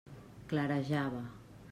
[0.53, 1.21] Clarejava.